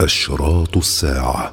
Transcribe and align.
أشراط 0.00 0.76
الساعة. 0.76 1.52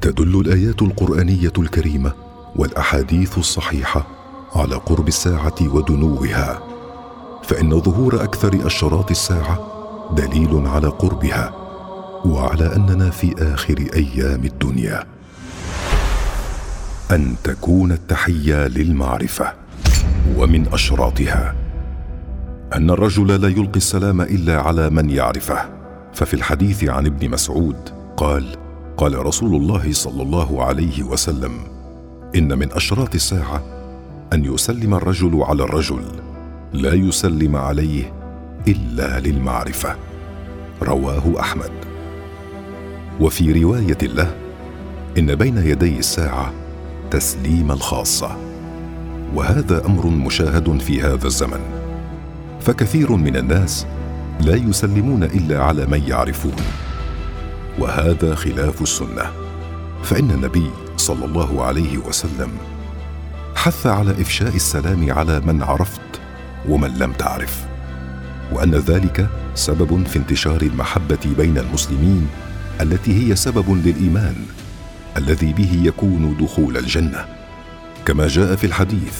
تدل 0.00 0.40
الآيات 0.40 0.82
القرآنية 0.82 1.52
الكريمة 1.58 2.12
والأحاديث 2.56 3.38
الصحيحة 3.38 4.06
على 4.54 4.74
قرب 4.74 5.08
الساعة 5.08 5.54
ودنوها. 5.60 6.62
فإن 7.42 7.80
ظهور 7.80 8.24
أكثر 8.24 8.66
أشراط 8.66 9.10
الساعة 9.10 9.58
دليل 10.16 10.66
على 10.66 10.88
قربها 10.88 11.54
وعلى 12.24 12.76
أننا 12.76 13.10
في 13.10 13.34
آخر 13.54 13.86
أيام 13.94 14.44
الدنيا. 14.44 15.04
أن 17.10 17.34
تكون 17.44 17.92
التحية 17.92 18.66
للمعرفة. 18.66 19.52
ومن 20.36 20.68
أشراطها 20.72 21.54
أن 22.74 22.90
الرجل 22.90 23.40
لا 23.40 23.48
يلقي 23.48 23.76
السلام 23.76 24.20
إلا 24.20 24.60
على 24.60 24.90
من 24.90 25.10
يعرفه. 25.10 25.79
ففي 26.20 26.34
الحديث 26.34 26.84
عن 26.84 27.06
ابن 27.06 27.30
مسعود 27.30 27.76
قال 28.16 28.56
قال 28.96 29.26
رسول 29.26 29.54
الله 29.54 29.92
صلى 29.92 30.22
الله 30.22 30.64
عليه 30.64 31.02
وسلم 31.02 31.52
إن 32.36 32.58
من 32.58 32.72
أشراط 32.72 33.14
الساعة 33.14 33.62
أن 34.32 34.44
يسلم 34.54 34.94
الرجل 34.94 35.42
على 35.42 35.62
الرجل 35.62 36.02
لا 36.72 36.94
يسلم 36.94 37.56
عليه 37.56 38.12
إلا 38.68 39.20
للمعرفة. 39.20 39.96
رواه 40.82 41.40
أحمد. 41.40 41.72
وفي 43.20 43.62
رواية 43.62 43.98
له 44.02 44.34
إن 45.18 45.34
بين 45.34 45.58
يدي 45.58 45.98
الساعة 45.98 46.52
تسليم 47.10 47.72
الخاصة. 47.72 48.36
وهذا 49.34 49.86
أمر 49.86 50.06
مشاهد 50.06 50.80
في 50.80 51.02
هذا 51.02 51.26
الزمن. 51.26 51.60
فكثير 52.60 53.12
من 53.12 53.36
الناس 53.36 53.86
لا 54.40 54.56
يسلمون 54.56 55.22
إلا 55.22 55.62
على 55.62 55.86
من 55.86 56.02
يعرفون. 56.08 56.56
وهذا 57.78 58.34
خلاف 58.34 58.82
السنة. 58.82 59.32
فإن 60.02 60.30
النبي 60.30 60.70
صلى 60.96 61.24
الله 61.24 61.64
عليه 61.64 61.98
وسلم 61.98 62.50
حث 63.54 63.86
على 63.86 64.10
إفشاء 64.10 64.56
السلام 64.56 65.12
على 65.12 65.40
من 65.40 65.62
عرفت 65.62 66.00
ومن 66.68 66.98
لم 66.98 67.12
تعرف. 67.12 67.66
وأن 68.52 68.74
ذلك 68.74 69.28
سبب 69.54 70.06
في 70.06 70.18
انتشار 70.18 70.62
المحبة 70.62 71.34
بين 71.38 71.58
المسلمين 71.58 72.28
التي 72.80 73.30
هي 73.30 73.36
سبب 73.36 73.86
للإيمان 73.86 74.36
الذي 75.16 75.52
به 75.52 75.82
يكون 75.84 76.36
دخول 76.40 76.76
الجنة. 76.76 77.24
كما 78.06 78.28
جاء 78.28 78.56
في 78.56 78.64
الحديث 78.66 79.14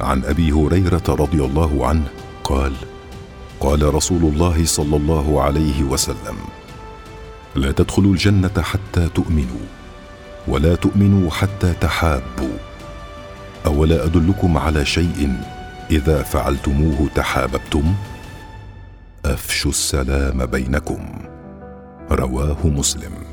عن 0.00 0.24
أبي 0.24 0.52
هريرة 0.52 1.02
رضي 1.08 1.44
الله 1.44 1.86
عنه 1.86 2.04
قال 2.44 2.72
قال 3.60 3.94
رسول 3.94 4.22
الله 4.22 4.64
صلى 4.64 4.96
الله 4.96 5.42
عليه 5.42 5.82
وسلم 5.82 6.36
لا 7.54 7.72
تدخلوا 7.72 8.12
الجنة 8.12 8.62
حتى 8.62 9.08
تؤمنوا 9.08 9.66
ولا 10.48 10.74
تؤمنوا 10.74 11.30
حتى 11.30 11.72
تحابوا. 11.72 12.56
أولا 13.66 14.04
أدلكم 14.04 14.58
على 14.58 14.84
شيء 14.84 15.36
إذا 15.90 16.22
فعلتموه 16.22 17.08
تحاببتم؟ 17.14 17.94
أفشوا 19.24 19.70
السلام 19.70 20.46
بينكم. 20.46 21.28
رواه 22.10 22.66
مسلم. 22.66 23.29